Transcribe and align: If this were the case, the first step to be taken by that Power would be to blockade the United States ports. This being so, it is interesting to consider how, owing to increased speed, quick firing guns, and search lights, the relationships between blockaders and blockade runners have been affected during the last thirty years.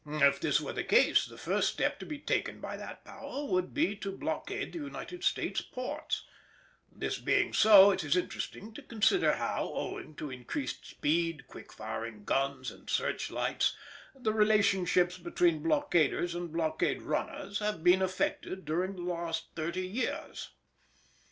If 0.09 0.39
this 0.39 0.59
were 0.59 0.73
the 0.73 0.83
case, 0.83 1.27
the 1.27 1.37
first 1.37 1.69
step 1.71 1.99
to 1.99 2.07
be 2.07 2.17
taken 2.17 2.59
by 2.59 2.75
that 2.75 3.05
Power 3.05 3.45
would 3.45 3.71
be 3.71 3.95
to 3.97 4.11
blockade 4.11 4.73
the 4.73 4.79
United 4.79 5.23
States 5.23 5.61
ports. 5.61 6.23
This 6.91 7.19
being 7.19 7.53
so, 7.53 7.91
it 7.91 8.03
is 8.03 8.15
interesting 8.15 8.73
to 8.73 8.81
consider 8.81 9.33
how, 9.33 9.71
owing 9.75 10.15
to 10.15 10.31
increased 10.31 10.87
speed, 10.87 11.45
quick 11.47 11.71
firing 11.71 12.23
guns, 12.23 12.71
and 12.71 12.89
search 12.89 13.29
lights, 13.29 13.75
the 14.15 14.33
relationships 14.33 15.19
between 15.19 15.61
blockaders 15.61 16.33
and 16.33 16.51
blockade 16.51 17.03
runners 17.03 17.59
have 17.59 17.83
been 17.83 18.01
affected 18.01 18.65
during 18.65 18.95
the 18.95 19.03
last 19.03 19.49
thirty 19.55 19.85
years. 19.85 20.49